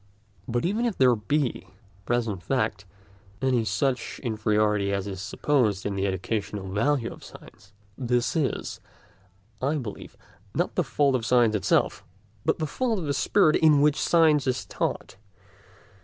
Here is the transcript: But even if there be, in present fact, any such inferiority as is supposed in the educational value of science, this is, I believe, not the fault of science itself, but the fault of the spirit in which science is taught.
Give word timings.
But 0.47 0.65
even 0.65 0.85
if 0.87 0.97
there 0.97 1.15
be, 1.15 1.45
in 1.47 1.67
present 2.07 2.41
fact, 2.41 2.85
any 3.39 3.63
such 3.63 4.19
inferiority 4.23 4.91
as 4.91 5.05
is 5.05 5.21
supposed 5.21 5.85
in 5.85 5.93
the 5.93 6.07
educational 6.07 6.67
value 6.71 7.13
of 7.13 7.23
science, 7.23 7.71
this 7.99 8.35
is, 8.35 8.79
I 9.61 9.75
believe, 9.75 10.17
not 10.55 10.73
the 10.73 10.83
fault 10.83 11.13
of 11.13 11.23
science 11.23 11.53
itself, 11.53 12.03
but 12.43 12.57
the 12.57 12.65
fault 12.65 12.97
of 12.97 13.05
the 13.05 13.13
spirit 13.13 13.57
in 13.57 13.79
which 13.79 14.01
science 14.01 14.47
is 14.47 14.65
taught. 14.65 15.17